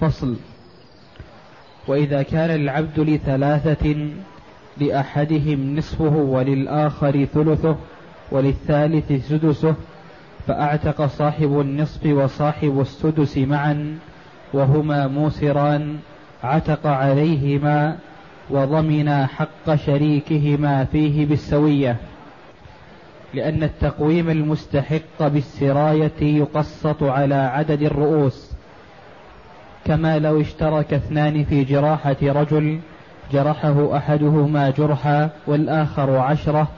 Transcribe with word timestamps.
فصل. 0.00 0.36
وإذا 1.88 2.22
كان 2.22 2.50
العبد 2.50 3.00
لثلاثة 3.00 3.96
لأحدهم 4.80 5.76
نصفه 5.76 6.16
وللآخر 6.16 7.24
ثلثه 7.24 7.76
وللثالث 8.30 9.28
سدسه 9.28 9.74
فأعتق 10.46 11.06
صاحب 11.06 11.60
النصف 11.60 12.06
وصاحب 12.06 12.80
السدس 12.80 13.38
معا 13.38 13.98
وهما 14.52 15.06
موسران 15.06 15.98
عتق 16.42 16.86
عليهما 16.86 17.96
وضمن 18.50 19.26
حق 19.26 19.74
شريكهما 19.74 20.84
فيه 20.84 21.26
بالسوية. 21.26 21.96
لأن 23.34 23.62
التقويم 23.62 24.30
المستحق 24.30 25.26
بالسراية 25.26 26.20
يقسط 26.20 27.02
على 27.02 27.34
عدد 27.34 27.82
الرؤوس. 27.82 28.51
كما 29.84 30.18
لو 30.18 30.40
اشترك 30.40 30.94
اثنان 30.94 31.44
في 31.44 31.64
جراحة 31.64 32.16
رجل 32.22 32.78
جرحه 33.32 33.96
أحدهما 33.96 34.70
جرحا 34.70 35.30
والآخر 35.46 36.16
عشرة 36.16 36.68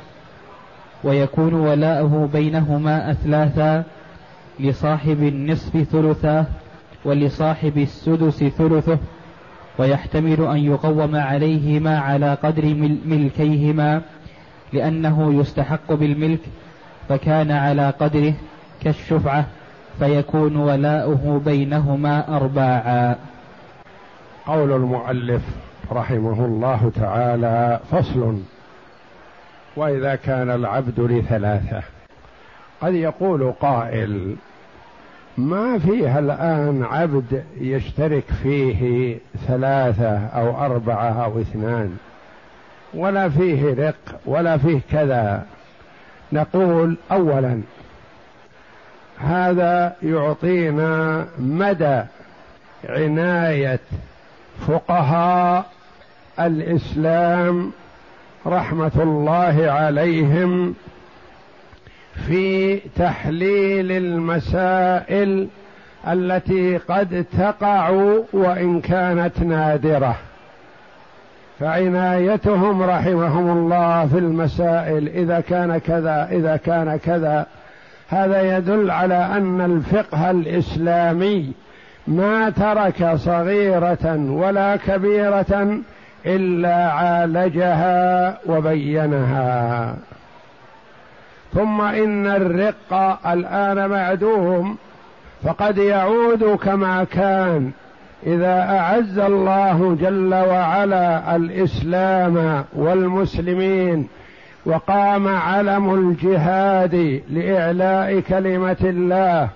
ويكون 1.05 1.55
ولاؤه 1.55 2.29
بينهما 2.33 3.11
أثلاثا 3.11 3.85
لصاحب 4.61 5.23
النصف 5.23 5.77
ثلثا 5.83 6.47
ولصاحب 7.05 7.79
السدس 7.79 8.45
ثلثه 8.45 8.99
ويحتمل 9.79 10.41
أن 10.41 10.59
يقوم 10.59 11.17
عليهما 11.17 11.99
على 11.99 12.35
قدر 12.35 12.75
ملكيهما 13.05 14.03
لأنه 14.73 15.41
يستحق 15.41 15.93
بالملك 15.93 16.41
فكان 17.09 17.51
على 17.51 17.91
قدره 17.91 18.35
كالشفعة. 18.83 19.47
فيكون 19.99 20.57
ولاؤه 20.57 21.43
بينهما 21.45 22.37
أرباعا. 22.37 23.17
قول 24.47 24.73
المؤلف 24.73 25.43
رحمه 25.93 26.45
الله 26.45 26.93
تعالى 26.97 27.81
فصل 27.91 28.39
وإذا 29.77 30.15
كان 30.15 30.51
العبد 30.51 31.01
لثلاثة. 31.01 31.83
قد 32.81 32.95
يقول 32.95 33.53
قائل 33.61 34.37
ما 35.39 35.79
فيها 35.79 36.19
الآن 36.19 36.83
عبد 36.83 37.45
يشترك 37.61 38.25
فيه 38.43 39.17
ثلاثة 39.47 40.27
أو 40.27 40.65
أربعة 40.65 41.25
أو 41.25 41.41
اثنان؟ 41.41 41.97
ولا 42.95 43.29
فيه 43.29 43.75
رق 43.89 44.21
ولا 44.27 44.57
فيه 44.57 44.81
كذا. 44.91 45.47
نقول 46.33 46.97
اولا 47.13 47.61
هذا 49.19 49.97
يعطينا 50.03 51.27
مدى 51.39 52.03
عناية 52.89 53.81
فقهاء 54.67 55.65
الإسلام 56.41 57.73
رحمة 58.47 58.93
الله 58.97 59.71
عليهم 59.71 60.75
في 62.27 62.77
تحليل 62.97 63.93
المسائل 63.93 65.49
التي 66.09 66.77
قد 66.77 67.25
تقع 67.39 67.91
وإن 68.33 68.81
كانت 68.81 69.41
نادرة. 69.41 70.17
فعنايتهم 71.61 72.83
رحمهم 72.83 73.51
الله 73.51 74.07
في 74.07 74.19
المسائل 74.19 75.09
إذا 75.09 75.41
كان 75.41 75.79
كذا 75.79 76.29
إذا 76.33 76.57
كان 76.57 76.97
كذا 76.97 77.47
هذا 78.15 78.57
يدل 78.57 78.91
على 78.91 79.15
أن 79.15 79.61
الفقه 79.61 80.31
الإسلامي 80.31 81.53
ما 82.07 82.51
ترك 82.51 83.15
صغيرة 83.15 84.17
ولا 84.31 84.77
كبيرة 84.77 85.79
إلا 86.27 86.93
عالجها 86.93 88.39
وبينها. 88.47 89.97
ثم 91.55 91.81
إن 91.81 92.27
الرق 92.27 93.21
الآن 93.27 93.91
معدوم 93.91 94.77
فقد 95.45 95.79
يعود 95.79 96.45
كما 96.45 97.05
كان 97.05 97.71
إذا 98.27 98.79
أعز 98.79 99.19
الله 99.19 99.97
جل 100.01 100.35
وعلا 100.35 101.37
الإسلام 101.37 102.65
والمسلمين 102.73 104.09
وقام 104.67 105.29
علم 105.29 105.95
الجهاد 105.95 107.23
لإعلاء 107.31 108.21
كلمة 108.21 108.77
الله 108.83 109.49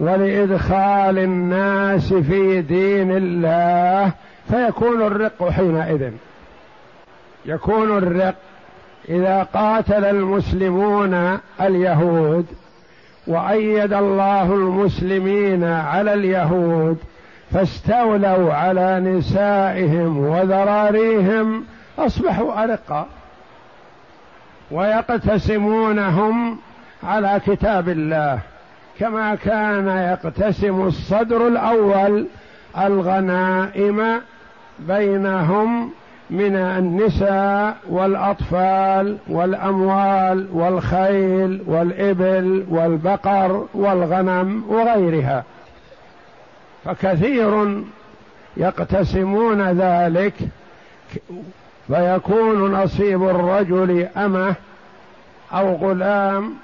ولإدخال 0.00 1.18
الناس 1.18 2.12
في 2.12 2.60
دين 2.60 3.16
الله 3.16 4.12
فيكون 4.50 5.02
الرق 5.02 5.48
حينئذ. 5.48 6.10
يكون 7.46 7.98
الرق 7.98 8.34
إذا 9.08 9.42
قاتل 9.42 10.04
المسلمون 10.04 11.38
اليهود 11.60 12.46
وأيد 13.26 13.92
الله 13.92 14.54
المسلمين 14.54 15.64
على 15.64 16.14
اليهود 16.14 16.96
فاستولوا 17.50 18.54
على 18.54 19.00
نسائهم 19.00 20.18
وذراريهم 20.18 21.64
أصبحوا 21.98 22.64
ارقا 22.64 23.06
ويقتسمونهم 24.70 26.58
على 27.02 27.40
كتاب 27.46 27.88
الله 27.88 28.38
كما 28.98 29.34
كان 29.34 29.88
يقتسم 29.88 30.86
الصدر 30.86 31.48
الأول 31.48 32.26
الغنائم 32.78 34.20
بينهم 34.78 35.90
من 36.30 36.56
النساء 36.56 37.76
والأطفال 37.88 39.18
والأموال 39.28 40.48
والخيل 40.52 41.62
والإبل 41.66 42.66
والبقر 42.70 43.66
والغنم 43.74 44.64
وغيرها. 44.68 45.44
فكثير 46.84 47.82
يقتسمون 48.56 49.62
ذلك 49.62 50.34
فيكون 51.88 52.72
نصيب 52.72 53.22
الرجل 53.22 54.08
أمة 54.16 54.54
أو 55.52 55.74
غلام 55.74 56.54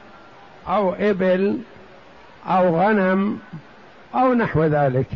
أو 0.69 0.95
إبل 0.95 1.59
أو 2.47 2.81
غنم 2.81 3.39
أو 4.15 4.34
نحو 4.34 4.65
ذلك. 4.65 5.07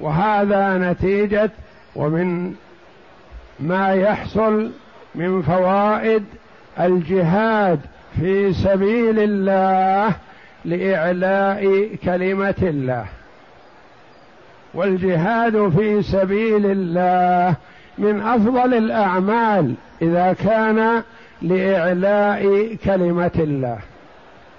وهذا 0.00 0.78
نتيجة 0.78 1.50
ومن 1.96 2.54
ما 3.60 3.94
يحصل 3.94 4.70
من 5.14 5.42
فوائد 5.42 6.24
الجهاد 6.80 7.80
في 8.20 8.52
سبيل 8.52 9.18
الله 9.18 10.14
لإعلاء 10.64 11.90
كلمة 12.04 12.54
الله. 12.62 13.06
والجهاد 14.74 15.68
في 15.76 16.02
سبيل 16.02 16.66
الله 16.66 17.54
من 18.00 18.20
أفضل 18.20 18.74
الأعمال 18.74 19.74
إذا 20.02 20.32
كان 20.32 21.02
لإعلاء 21.42 22.74
كلمة 22.84 23.30
الله. 23.38 23.78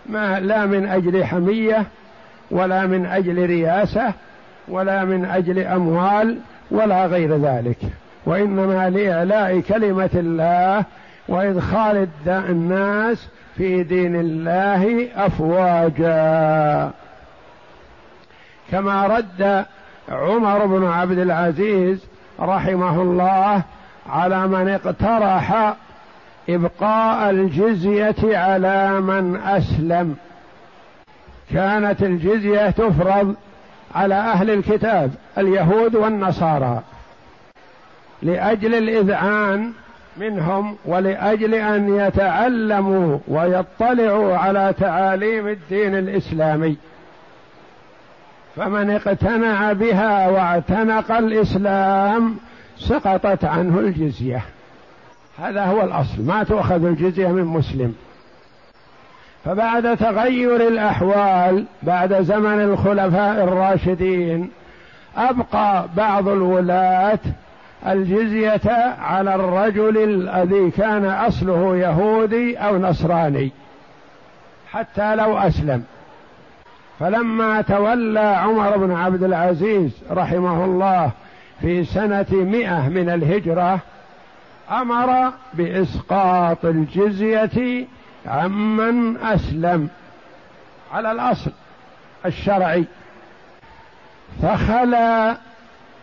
ما 0.05 0.39
لا 0.39 0.65
من 0.65 0.87
أجل 0.87 1.23
حمية 1.25 1.85
ولا 2.51 2.85
من 2.85 3.05
أجل 3.05 3.45
رياسة 3.45 4.13
ولا 4.67 5.05
من 5.05 5.25
أجل 5.25 5.59
أموال 5.59 6.37
ولا 6.71 7.05
غير 7.05 7.37
ذلك. 7.37 7.77
وإنما 8.25 8.89
لإعلاء 8.89 9.59
كلمة 9.59 10.09
الله 10.15 10.85
وإدخال 11.27 12.07
الناس 12.27 13.27
في 13.57 13.83
دين 13.83 14.15
الله 14.15 15.07
أفواجا. 15.15 16.91
كما 18.71 19.07
رد 19.07 19.65
عمر 20.09 20.65
بن 20.65 20.87
عبد 20.87 21.17
العزيز 21.17 22.05
رحمه 22.41 23.01
الله 23.01 23.61
على 24.09 24.47
من 24.47 24.69
اقترح 24.69 25.73
إبقاء 26.49 27.29
الجزية 27.29 28.37
على 28.37 29.01
من 29.01 29.35
أسلم. 29.35 30.15
كانت 31.53 32.03
الجزية 32.03 32.69
تفرض 32.69 33.35
على 33.95 34.15
أهل 34.15 34.49
الكتاب 34.49 35.11
اليهود 35.37 35.95
والنصارى 35.95 36.81
لأجل 38.21 38.75
الإذعان 38.75 39.71
منهم 40.17 40.75
ولأجل 40.85 41.55
أن 41.55 41.95
يتعلموا 41.95 43.17
ويطلعوا 43.27 44.37
على 44.37 44.73
تعاليم 44.79 45.47
الدين 45.47 45.95
الإسلامي. 45.95 46.77
فمن 48.55 48.89
اقتنع 48.89 49.73
بها 49.73 50.29
واعتنق 50.29 51.11
الإسلام 51.11 52.35
سقطت 52.77 53.45
عنه 53.45 53.79
الجزية. 53.79 54.41
هذا 55.39 55.65
هو 55.65 55.81
الأصل 55.81 56.21
ما 56.25 56.43
تؤخذ 56.43 56.85
الجزية 56.85 57.27
من 57.27 57.43
مسلم. 57.43 57.95
فبعد 59.45 59.97
تغير 59.97 60.67
الأحوال 60.67 61.65
بعد 61.83 62.21
زمن 62.21 62.61
الخلفاء 62.61 63.43
الراشدين 63.43 64.51
أبقى 65.17 65.85
بعض 65.97 66.27
الولاة 66.27 67.19
الجزية 67.87 68.95
على 69.01 69.35
الرجل 69.35 69.97
الذي 69.97 70.71
كان 70.71 71.05
أصله 71.05 71.77
يهودي 71.77 72.57
أو 72.57 72.77
نصراني 72.77 73.51
حتى 74.71 75.15
لو 75.15 75.37
أسلم. 75.37 75.83
فلما 77.01 77.61
تولى 77.61 78.19
عمر 78.19 78.77
بن 78.77 78.91
عبد 78.91 79.23
العزيز 79.23 79.91
رحمه 80.11 80.65
الله 80.65 81.11
في 81.61 81.83
سنة 81.83 82.25
مئة 82.31 82.89
من 82.89 83.09
الهجرة 83.09 83.79
أمر 84.71 85.31
بإسقاط 85.53 86.65
الجزية 86.65 87.85
عمن 88.25 89.17
أسلم 89.17 89.89
على 90.93 91.11
الأصل 91.11 91.51
الشرعي. 92.25 92.85
فخلا 94.41 95.37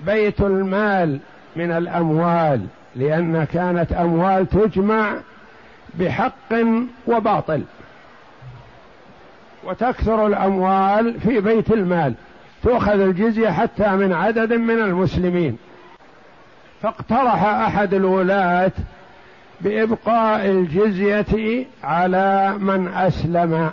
بيت 0.00 0.40
المال 0.40 1.18
من 1.56 1.70
الأموال 1.70 2.66
لأن 2.96 3.44
كانت 3.44 3.92
أموال 3.92 4.46
تجمع 4.48 5.12
بحق 5.94 6.54
وباطل. 7.06 7.62
وتكثر 9.68 10.26
الأموال 10.26 11.20
في 11.20 11.40
بيت 11.40 11.72
المال. 11.72 12.14
تؤخذ 12.62 13.00
الجزية 13.00 13.48
حتى 13.48 13.88
من 13.96 14.12
عدد 14.12 14.52
من 14.52 14.78
المسلمين. 14.80 15.58
فاقترح 16.82 17.44
أحد 17.44 17.94
الولاة 17.94 18.72
بإبقاء 19.60 20.46
الجزية 20.46 21.66
على 21.84 22.54
من 22.58 22.88
أسلم 22.88 23.70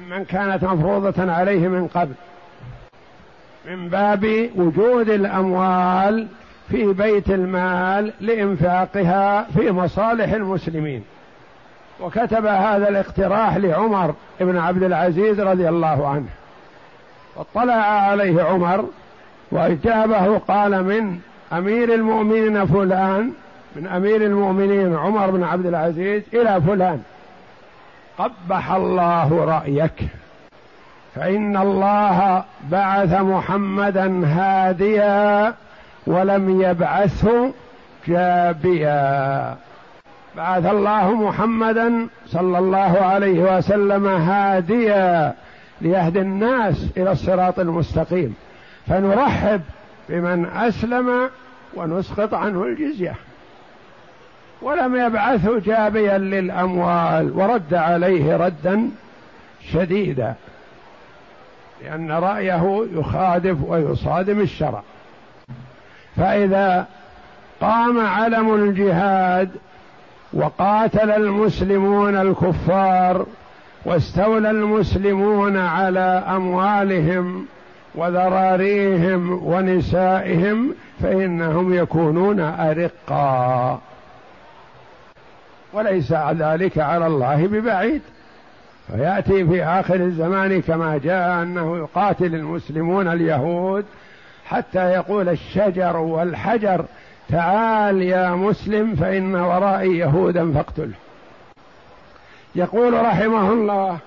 ممن 0.00 0.24
كانت 0.24 0.64
مفروضة 0.64 1.32
عليه 1.32 1.68
من 1.68 1.86
قبل. 1.86 2.14
من 3.66 3.88
باب 3.88 4.50
وجود 4.56 5.08
الأموال 5.08 6.26
في 6.68 6.92
بيت 6.92 7.30
المال 7.30 8.12
لإنفاقها 8.20 9.42
في 9.42 9.70
مصالح 9.70 10.32
المسلمين. 10.32 11.02
وكتب 12.02 12.46
هذا 12.46 12.88
الاقتراح 12.88 13.56
لعمر 13.56 14.14
بن 14.40 14.58
عبد 14.58 14.82
العزيز 14.82 15.40
رضي 15.40 15.68
الله 15.68 16.08
عنه. 16.08 16.28
واطلع 17.36 17.74
عليه 17.74 18.42
عمر 18.42 18.84
وأجابه 19.52 20.38
قال 20.38 20.84
من 20.84 21.18
أمير 21.52 21.94
المؤمنين 21.94 22.66
فلان 22.66 23.32
من 23.76 23.86
أمير 23.86 24.22
المؤمنين 24.22 24.96
عمر 24.96 25.30
بن 25.30 25.44
عبد 25.44 25.66
العزيز 25.66 26.22
إلى 26.34 26.60
فلان. 26.60 27.02
قبح 28.18 28.72
الله 28.72 29.44
رأيك 29.44 30.08
فإن 31.14 31.56
الله 31.56 32.44
بعث 32.70 33.12
محمدا 33.20 34.26
هاديا 34.26 35.54
ولم 36.06 36.60
يبعثه 36.62 37.52
جابيا. 38.08 39.56
بعث 40.36 40.66
الله 40.66 41.14
محمدا 41.14 42.06
صلى 42.26 42.58
الله 42.58 43.00
عليه 43.00 43.58
وسلم 43.58 44.06
هاديا 44.06 45.34
ليهدي 45.80 46.20
الناس 46.20 46.86
إلى 46.96 47.12
الصراط 47.12 47.58
المستقيم. 47.58 48.34
فنرحب 48.86 49.60
بمن 50.08 50.46
أسلم 50.46 51.30
ونسقط 51.74 52.34
عنه 52.34 52.64
الجزية. 52.64 53.14
ولم 54.62 54.96
يبعثه 54.96 55.58
جابيا 55.58 56.18
للأموال 56.18 57.38
ورد 57.38 57.74
عليه 57.74 58.36
ردا 58.36 58.90
شديدا 59.72 60.34
لأن 61.84 62.12
رأيه 62.12 62.86
يخالف 62.92 63.58
ويصادم 63.66 64.40
الشرع. 64.40 64.82
فإذا 66.16 66.86
قام 67.60 68.06
علم 68.06 68.54
الجهاد 68.54 69.50
وقاتل 70.32 71.10
المسلمون 71.10 72.16
الكفار 72.16 73.26
واستولى 73.84 74.50
المسلمون 74.50 75.56
على 75.56 76.24
أموالهم 76.28 77.46
وذراريهم 77.94 79.46
ونسائهم 79.46 80.74
فإنهم 81.02 81.74
يكونون 81.74 82.40
أرقا. 82.40 83.80
وليس 85.72 86.12
ذلك 86.12 86.78
على 86.78 87.06
الله 87.06 87.46
ببعيد. 87.46 88.02
فيأتي 88.92 89.46
في 89.46 89.64
آخر 89.64 89.94
الزمان 89.94 90.62
كما 90.62 90.98
جاء 90.98 91.42
أنه 91.42 91.76
يقاتل 91.76 92.34
المسلمون 92.34 93.08
اليهود 93.08 93.84
حتى 94.46 94.92
يقول 94.92 95.28
الشجر 95.28 95.96
والحجر 95.96 96.84
تعال 97.30 98.02
يا 98.02 98.30
مسلم 98.30 98.96
فإن 98.96 99.34
ورائي 99.34 99.98
يهودا 99.98 100.52
فاقتله. 100.52 100.94
يقول 102.54 102.94
رحمه 102.94 103.52
الله 103.52 103.98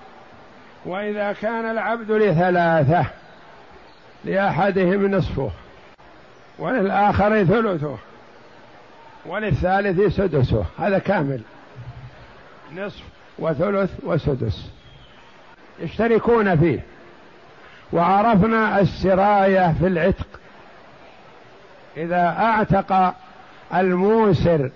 وإذا 0.86 1.32
كان 1.32 1.70
العبد 1.70 2.10
لثلاثة 2.10 3.06
لأحدهم 4.24 5.10
نصفه 5.10 5.50
وللآخر 6.58 7.44
ثلثه 7.44 7.96
وللثالث 9.26 10.16
سدسه 10.16 10.64
هذا 10.78 10.98
كامل. 10.98 11.40
نصف 12.76 13.02
وثلث 13.38 13.90
وسدس. 14.02 14.70
يشتركون 15.80 16.56
فيه. 16.56 16.80
وعرفنا 17.92 18.80
السراية 18.80 19.74
في 19.78 19.86
العتق. 19.86 20.26
إذا 21.96 22.36
أعتق 22.38 23.14
الموسر 23.74 24.70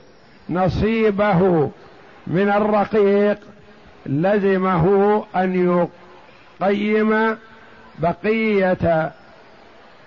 نصيبه 0.50 1.70
من 2.26 2.48
الرقيق 2.48 3.38
لزمه 4.06 5.24
أن 5.36 5.88
يقيم 6.60 7.36
بقية 7.98 9.12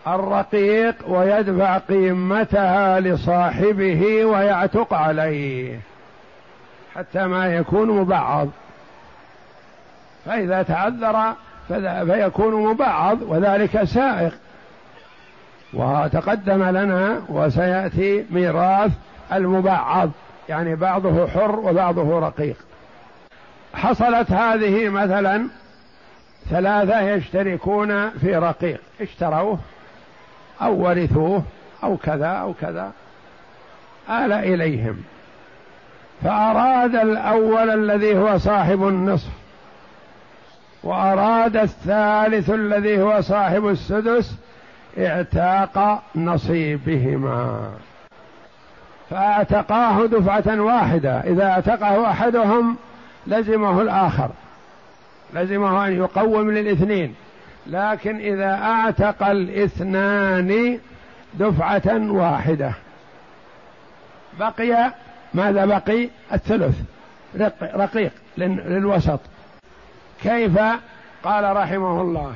الرقيق 0.07 0.95
ويدفع 1.07 1.77
قيمتها 1.77 2.99
لصاحبه 2.99 4.25
ويعتق 4.25 4.93
عليه 4.93 5.79
حتى 6.95 7.27
ما 7.27 7.55
يكون 7.55 7.87
مبعض. 7.91 8.47
فإذا 10.25 10.63
تعذر 10.63 11.33
فيكون 12.05 12.53
مبعض 12.53 13.17
وذلك 13.21 13.83
سائق. 13.83 14.33
وتقدم 15.73 16.63
لنا 16.63 17.21
وسيأتي 17.29 18.25
ميراث 18.31 18.91
المبعض 19.33 20.09
يعني 20.49 20.75
بعضه 20.75 21.27
حر 21.27 21.59
وبعضه 21.59 22.19
رقيق. 22.19 22.55
حصلت 23.73 24.31
هذه 24.31 24.89
مثلا 24.89 25.47
ثلاثة 26.49 26.99
يشتركون 26.99 28.09
في 28.09 28.35
رقيق. 28.35 28.81
اشتروه 29.01 29.59
أو 30.61 30.87
ورثوه 30.87 31.43
أو 31.83 31.97
كذا 31.97 32.27
أو 32.27 32.53
كذا. 32.53 32.91
آل 34.09 34.31
إليهم. 34.31 35.03
فأراد 36.23 36.95
الأول 36.95 37.69
الذي 37.69 38.17
هو 38.17 38.37
صاحب 38.37 38.87
النصف 38.87 39.29
وأراد 40.83 41.57
الثالث 41.57 42.49
الذي 42.49 43.01
هو 43.01 43.21
صاحب 43.21 43.67
السدس 43.67 44.35
اعتاق 44.97 46.03
نصيبهما. 46.15 47.71
فاعتقاه 49.09 50.05
دفعة 50.05 50.61
واحدة. 50.61 51.19
إذا 51.19 51.45
اعتقه 51.51 52.11
أحدهم 52.11 52.77
لزمه 53.27 53.81
الآخر. 53.81 54.29
لزمه 55.33 55.87
أن 55.87 55.95
يقوم 55.95 56.51
للاثنين. 56.51 57.15
لكن 57.67 58.15
إذا 58.15 58.53
اعتق 58.53 59.27
الاثنان 59.27 60.79
دفعة 61.33 62.11
واحدة. 62.11 62.73
بقي 64.39 64.93
ماذا 65.33 65.65
بقي؟ 65.65 66.09
الثلث. 66.33 66.75
رقيق 67.61 68.11
للوسط. 68.37 69.19
كيف؟ 70.23 70.59
قال 71.23 71.57
رحمه 71.57 72.01
الله. 72.01 72.33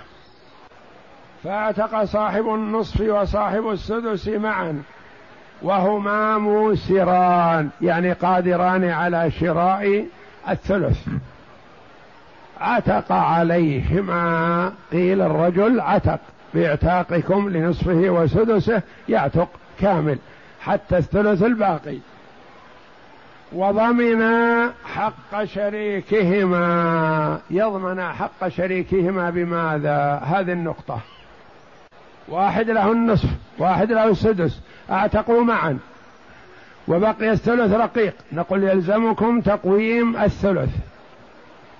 فأعتق 1.45 2.03
صاحب 2.03 2.47
النصف 2.49 3.01
وصاحب 3.01 3.69
السدس 3.69 4.27
معا 4.27 4.83
وهما 5.61 6.37
موسران 6.37 7.69
يعني 7.81 8.11
قادران 8.13 8.89
على 8.89 9.31
شراء 9.31 10.05
الثلث. 10.49 11.07
عتق 12.61 13.11
عليهما 13.11 14.71
قيل 14.91 15.21
الرجل 15.21 15.79
عتق 15.79 16.19
بإعتاقكم 16.53 17.49
لنصفه 17.49 18.09
وسدسه 18.09 18.81
يعتق 19.09 19.49
كامل 19.79 20.17
حتى 20.61 20.97
الثلث 20.97 21.43
الباقي. 21.43 21.97
وضمنا 23.53 24.71
حق 24.95 25.43
شريكهما 25.43 27.39
يضمن 27.49 28.01
حق 28.01 28.47
شريكهما 28.47 29.29
بماذا؟ 29.29 30.21
هذه 30.25 30.51
النقطة. 30.51 30.99
واحد 32.27 32.69
له 32.69 32.91
النصف 32.91 33.29
واحد 33.57 33.91
له 33.91 34.07
السدس. 34.07 34.59
أعتقوا 34.91 35.43
معا. 35.43 35.77
وبقي 36.87 37.31
الثلث 37.31 37.73
رقيق. 37.73 38.13
نقول 38.31 38.63
يلزمكم 38.63 39.41
تقويم 39.41 40.17
الثلث. 40.17 40.69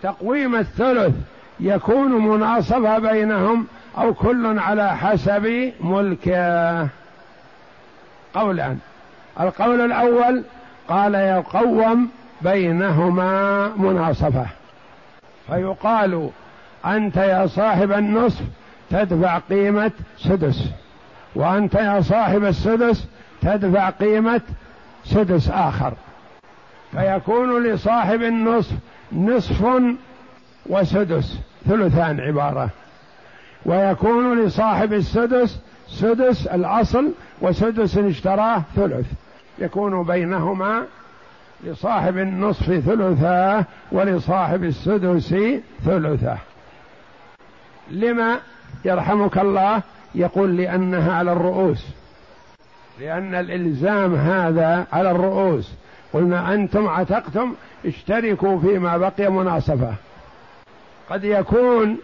تقويم 0.04 0.56
الثلث 0.56 1.16
يكون 1.60 2.12
مناصفة 2.12 3.00
بينهم 3.00 3.68
أو 3.98 4.14
كل 4.14 4.60
على 4.60 4.98
حسب 4.98 5.72
ملكه. 5.82 6.88
قولان 8.34 8.78
القول 9.40 9.82
الأول 9.82 10.44
قال 10.88 11.16
يقوم 11.16 12.10
بينهما 12.42 13.68
مناصفة 13.78 14.46
فيقال 15.48 16.30
أنت 16.86 17.18
يا 17.18 17.48
صاحب 17.48 17.92
النصف 17.92 18.44
تدفع 18.90 19.40
قيمة 19.40 19.92
سدس. 20.18 20.70
وأنت 21.36 21.76
يا 21.76 22.02
صاحب 22.02 22.44
السدس 22.44 23.08
تدفع 23.42 23.90
قيمة 23.90 24.42
سدس 25.06 25.50
آخر. 25.50 25.94
فيكون 26.92 27.64
لصاحب 27.64 28.22
النصف 28.22 28.74
نصف 29.12 29.66
وسدس 30.66 31.40
ثلثان 31.68 32.20
عبارة. 32.20 32.70
ويكون 33.66 34.46
لصاحب 34.46 34.94
السدس 34.94 35.60
سدس 35.88 36.48
الأصل 36.48 37.12
وسدس 37.42 37.98
اشتراه 37.98 38.62
ثلث. 38.76 39.06
يكون 39.60 40.04
بينهما 40.04 40.86
لصاحب 41.64 42.18
النصف 42.18 42.66
ثلثاه 42.66 43.66
ولصاحب 43.92 44.64
السدس 44.64 45.36
ثلثه 45.86 46.38
لما 47.92 48.40
يرحمك 48.86 49.38
الله 49.38 49.82
يقول 50.16 50.58
لأنها 50.58 51.14
على 51.14 51.32
الرؤوس. 51.32 51.86
لأن 53.00 53.36
الإلزام 53.36 54.16
هذا 54.16 54.86
على 54.94 55.12
الرؤوس. 55.12 55.72
قلنا 56.14 56.54
أنتم 56.54 56.88
عتقتم 56.88 57.54
اشتركوا 57.86 58.60
فيما 58.60 58.98
بقي 58.98 59.32
مناصفة. 59.32 59.94
قد 61.10 61.24
يكون 61.24 61.98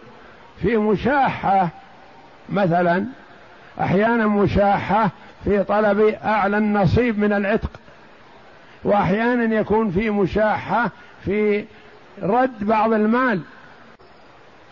في 0.62 0.78
مشاحة 0.78 1.70
مثلا 2.50 3.06
أحيانا 3.82 4.28
مشاحة 4.28 5.10
في 5.44 5.64
طلب 5.64 6.00
أعلى 6.24 6.58
النصيب 6.58 7.20
من 7.20 7.34
العتق. 7.34 7.72
وأحيانا 8.84 9.56
يكون 9.56 9.92
في 9.92 10.10
مشاحة 10.10 10.90
في 11.26 11.66
رد 12.22 12.64
بعض 12.64 12.94
المال. 12.94 13.42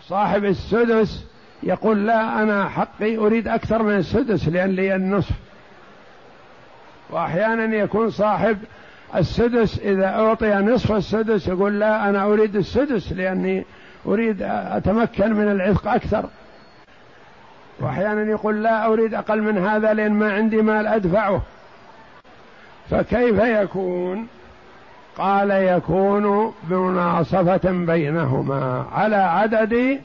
صاحب 0.02 0.44
السدس 0.44 1.29
يقول 1.62 2.06
لا 2.06 2.42
أنا 2.42 2.68
حقي 2.68 3.16
أريد 3.16 3.48
أكثر 3.48 3.82
من 3.82 3.96
السدس 3.96 4.48
لأن 4.48 4.70
لي 4.70 4.94
النصف. 4.94 5.34
وأحيانا 7.10 7.76
يكون 7.76 8.10
صاحب 8.10 8.58
السدس 9.16 9.78
إذا 9.78 10.06
أعطي 10.06 10.54
نصف 10.54 10.92
السدس 10.92 11.48
يقول 11.48 11.80
لا 11.80 12.08
أنا 12.08 12.24
أريد 12.24 12.56
السدس 12.56 13.12
لأني 13.12 13.64
أريد 14.06 14.42
أتمكن 14.42 15.32
من 15.32 15.52
العتق 15.52 15.88
أكثر. 15.88 16.24
وأحيانا 17.80 18.30
يقول 18.30 18.62
لا 18.62 18.86
أريد 18.86 19.14
أقل 19.14 19.42
من 19.42 19.58
هذا 19.58 19.92
لأن 19.92 20.12
ما 20.12 20.32
عندي 20.32 20.62
مال 20.62 20.86
أدفعه. 20.86 21.42
فكيف 22.90 23.38
يكون؟ 23.38 24.26
قال 25.18 25.50
يكون 25.50 26.54
بمناصفة 26.62 27.70
بينهما 27.70 28.86
على 28.92 29.16
عدد 29.16 30.00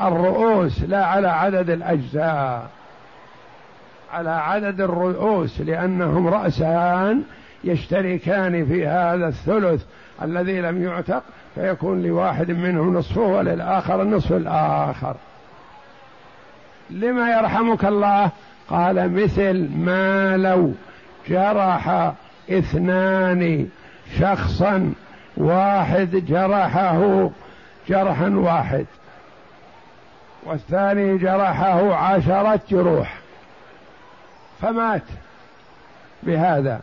الرؤوس 0.00 0.82
لا 0.82 1.04
على 1.06 1.28
عدد 1.28 1.70
الأجزاء 1.70 2.68
على 4.12 4.30
عدد 4.30 4.80
الرؤوس 4.80 5.60
لأنهم 5.60 6.28
رأسان 6.28 7.22
يشتركان 7.64 8.66
في 8.66 8.86
هذا 8.86 9.28
الثلث. 9.28 9.84
الذي 10.22 10.60
لم 10.60 10.82
يعتق 10.82 11.22
فيكون 11.54 12.02
لواحد 12.02 12.50
منهم 12.50 12.94
نصفه 12.94 13.20
وللآخر 13.20 14.02
النصف 14.02 14.32
الآخر. 14.32 15.16
لما 16.90 17.30
يرحمك 17.30 17.84
الله؟ 17.84 18.30
قال 18.68 19.12
مثل 19.12 19.70
ما 19.76 20.36
لو 20.36 20.72
جرح 21.28 22.12
اثنان 22.50 23.68
شخصا 24.18 24.92
واحد 25.36 26.10
جرحه 26.10 27.30
جرحا 27.88 28.28
واحد. 28.28 28.86
والثاني 30.48 31.18
جرحه 31.18 31.94
عشرة 31.94 32.60
جروح. 32.70 33.18
فمات 34.60 35.02
بهذا. 36.22 36.80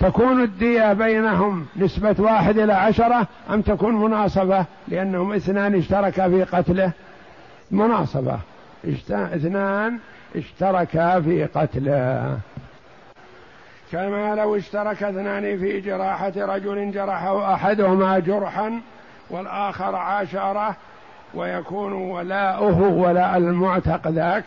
تكون 0.00 0.42
الدية 0.42 0.92
بينهم 0.92 1.66
نسبة 1.76 2.14
واحد 2.18 2.58
إلى 2.58 2.72
عشرة 2.72 3.26
أم 3.50 3.62
تكون 3.62 3.94
مناصفة 3.94 4.64
لأنهم 4.88 5.32
اثنان 5.32 5.74
اشتركا 5.74 6.28
في 6.28 6.44
قتله. 6.44 6.90
مناصفة 7.70 8.38
اثنان 9.08 9.98
اشتركا 10.36 11.20
في 11.20 11.44
قتله. 11.44 12.38
كما 13.92 14.34
لو 14.34 14.56
اشترك 14.56 15.02
اثنان 15.02 15.58
في 15.58 15.80
جراحة 15.80 16.32
رجل 16.36 16.90
جرحه 16.92 17.54
أحدهما 17.54 18.18
جرحا 18.18 18.80
والآخر 19.30 19.96
عاشره 19.96 20.76
ويكون 21.34 21.92
ولاؤه 21.92 22.82
ولاء 22.82 23.36
المعتق 23.36 24.08
ذاك 24.08 24.44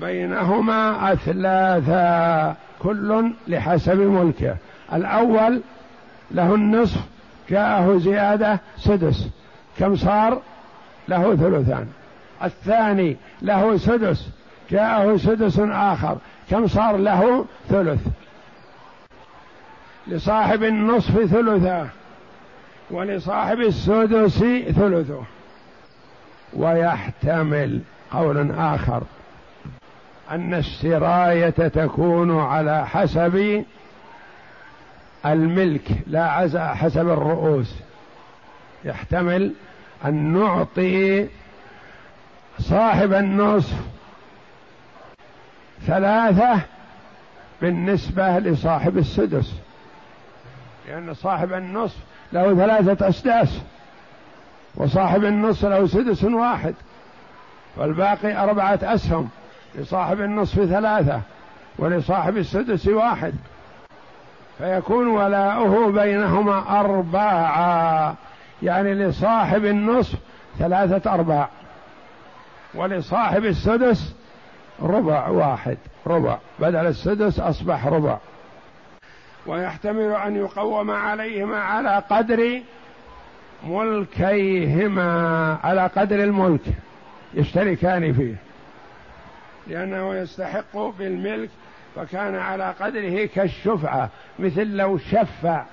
بينهما 0.00 1.12
أثلاثا 1.12 2.56
كل 2.78 3.32
لحسب 3.48 3.98
ملكه. 3.98 4.56
الأول 4.92 5.60
له 6.30 6.54
النصف 6.54 7.00
جاءه 7.50 7.98
زيادة 7.98 8.60
سدس. 8.78 9.28
كم 9.78 9.96
صار؟ 9.96 10.40
له 11.08 11.36
ثلثان. 11.36 11.88
الثاني 12.44 13.16
له 13.42 13.76
سدس 13.76 14.28
جاءه 14.70 15.16
سدس 15.16 15.58
آخر. 15.60 16.18
كم 16.50 16.66
صار 16.66 16.96
له 16.96 17.44
ثلث؟ 17.68 18.00
لصاحب 20.06 20.62
النصف 20.62 21.24
ثلثاه 21.24 21.86
ولصاحب 22.92 23.60
السدس 23.60 24.38
ثلثه. 24.72 25.22
ويحتمل 26.52 27.80
قول 28.10 28.50
آخر 28.50 29.02
أن 30.30 30.54
السراية 30.54 31.50
تكون 31.50 32.40
على 32.40 32.86
حسب 32.86 33.64
الملك 35.26 35.90
لا 36.06 36.48
حسب 36.74 37.08
الرؤوس. 37.08 37.74
يحتمل 38.84 39.52
أن 40.04 40.14
نعطي 40.14 41.28
صاحب 42.58 43.12
النصف 43.12 43.76
ثلاثة 45.86 46.60
بالنسبة 47.62 48.38
لصاحب 48.38 48.98
السدس. 48.98 49.54
لأن 50.88 51.14
صاحب 51.14 51.52
النصف 51.52 51.98
له 52.32 52.54
ثلاثة 52.54 53.08
أسداس 53.08 53.58
وصاحب 54.74 55.24
النصف 55.24 55.64
له 55.64 55.86
سدس 55.86 56.24
واحد 56.24 56.74
والباقي 57.76 58.42
أربعة 58.44 58.78
أسهم 58.82 59.28
لصاحب 59.74 60.20
النصف 60.20 60.64
ثلاثة 60.64 61.20
ولصاحب 61.78 62.36
السدس 62.36 62.88
واحد 62.88 63.34
فيكون 64.58 65.06
ولاؤه 65.06 65.92
بينهما 65.92 66.80
أرباعا 66.80 68.14
يعني 68.62 68.94
لصاحب 68.94 69.64
النصف 69.64 70.18
ثلاثة 70.58 71.14
أرباع 71.14 71.48
ولصاحب 72.74 73.44
السدس 73.44 74.14
ربع 74.82 75.28
واحد 75.28 75.78
ربع 76.06 76.38
بدل 76.58 76.86
السدس 76.86 77.40
أصبح 77.40 77.86
ربع. 77.86 78.18
ويحتمل 79.46 80.12
أن 80.12 80.36
يقوم 80.36 80.90
عليهما 80.90 81.58
على 81.58 82.02
قدر 82.10 82.60
ملكيهما 83.66 85.58
على 85.64 85.86
قدر 85.96 86.24
الملك 86.24 86.60
يشتركان 87.34 88.12
فيه. 88.12 88.34
لأنه 89.66 90.14
يستحق 90.14 90.76
بالملك 90.98 91.50
فكان 91.96 92.34
على 92.34 92.74
قدره 92.80 93.26
كالشفعة 93.26 94.08
مثل 94.38 94.66
لو 94.76 94.98
شفع 94.98 95.64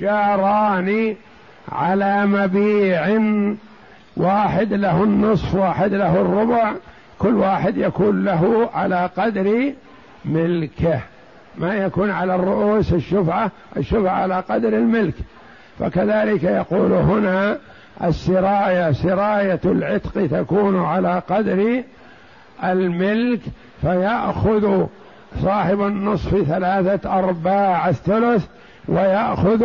جاران 0.00 1.16
على 1.72 2.26
مبيع 2.26 3.20
واحد 4.16 4.72
له 4.72 5.04
النصف 5.04 5.54
واحد 5.54 5.94
له 5.94 6.20
الربع 6.20 6.72
كل 7.18 7.34
واحد 7.34 7.76
يكون 7.76 8.24
له 8.24 8.70
على 8.74 9.10
قدر 9.16 9.72
ملكه. 10.24 11.00
ما 11.58 11.74
يكون 11.74 12.10
على 12.10 12.34
الرؤوس 12.34 12.92
الشفعة 12.92 13.50
الشفعة 13.76 14.10
على 14.10 14.40
قدر 14.48 14.68
الملك. 14.68 15.14
فكذلك 15.78 16.42
يقول 16.42 16.92
هنا 16.92 17.58
السراية 18.04 18.92
سراية 18.92 19.60
العتق 19.64 20.26
تكون 20.26 20.84
على 20.84 21.22
قدر 21.28 21.82
الملك 22.64 23.40
فيأخذ 23.80 24.86
صاحب 25.42 25.80
النصف 25.80 26.42
ثلاثة 26.42 27.18
أرباع 27.18 27.88
الثلث 27.88 28.46
ويأخذ 28.88 29.64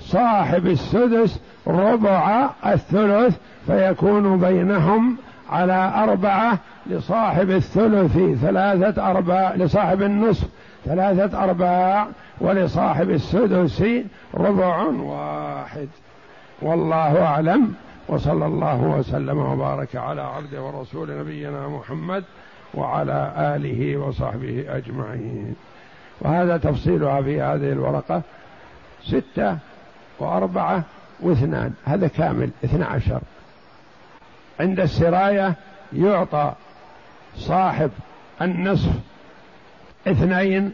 صاحب 0.00 0.66
السدس 0.66 1.40
ربع 1.66 2.50
الثلث 2.66 3.36
فيكون 3.66 4.38
بينهم 4.38 5.16
على 5.50 5.92
أربعة 5.96 6.58
لصاحب 6.86 7.50
الثلث 7.50 8.18
ثلاثة 8.42 9.10
أرباع 9.10 9.54
لصاحب 9.54 10.02
النصف 10.02 10.48
ثلاثة 10.84 11.44
أرباع 11.44 12.06
ولصاحب 12.40 13.10
السدس 13.10 13.84
ربع 14.34 14.82
واحد. 14.82 15.88
والله 16.62 17.24
أعلم. 17.24 17.74
وصلى 18.08 18.46
الله 18.46 18.82
وسلم 18.82 19.38
وبارك 19.38 19.96
على 19.96 20.22
عبد 20.22 20.54
ورسول 20.54 21.18
نبينا 21.18 21.68
محمد 21.68 22.24
وعلى 22.74 23.32
آله 23.36 23.96
وصحبه 23.96 24.64
أجمعين. 24.68 25.54
وهذا 26.20 26.56
تفصيلها 26.56 27.22
في 27.22 27.42
هذه 27.42 27.72
الورقة 27.72 28.22
ستة 29.02 29.58
وأربعة 30.18 30.82
واثنان. 31.20 31.72
هذا 31.84 32.08
كامل 32.08 32.50
اثنى 32.64 32.84
عشر. 32.84 33.20
عند 34.60 34.80
السراية 34.80 35.54
يعطى 35.92 36.52
صاحب 37.36 37.90
النصف 38.42 38.92
اثنين 40.06 40.72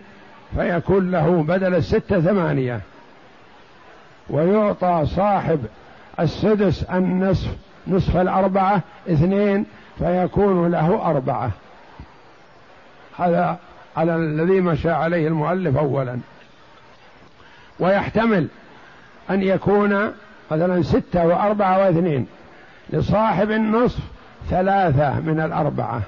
فيكون 0.57 1.11
له 1.11 1.43
بدل 1.43 1.75
الستة 1.75 2.21
ثمانية. 2.21 2.81
ويعطى 4.31 5.07
صاحب 5.07 5.61
السدس 6.21 6.83
النصف 6.83 7.49
نصف 7.87 8.17
الأربعة 8.17 8.81
اثنين 9.09 9.67
فيكون 9.99 10.71
له 10.71 11.11
أربعة. 11.11 11.51
هذا 13.19 13.59
على 13.97 14.17
الذي 14.17 14.61
مشى 14.61 14.91
عليه 14.91 15.29
المؤلف 15.29 15.77
أولا. 15.77 16.19
ويحتمل 17.81 18.49
أن 19.31 19.43
يكون 19.43 20.13
مثلا 20.51 20.83
ستة 20.83 21.27
وأربعة 21.27 21.79
واثنين 21.79 22.27
لصاحب 22.91 23.51
النصف 23.51 24.01
ثلاثة 24.51 25.21
من 25.21 25.41
الأربعة. 25.41 26.03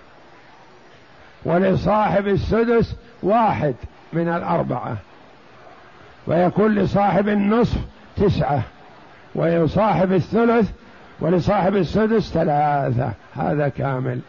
ولصاحب 1.44 2.28
السدس 2.28 2.96
واحد 3.22 3.74
من 4.12 4.28
الأربعة. 4.28 4.96
ويكون 6.26 6.74
لصاحب 6.74 7.28
النصف 7.28 7.78
تسعة. 8.16 8.62
ولصاحب 9.34 10.12
الثلث 10.12 10.70
ولصاحب 11.20 11.76
السدس 11.76 12.32
ثلاثة. 12.32 13.12
هذا 13.36 13.68
كامل. 13.68 14.20